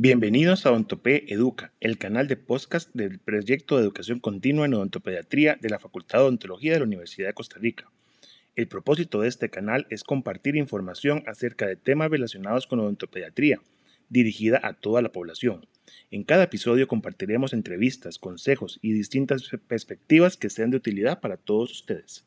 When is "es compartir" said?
9.90-10.54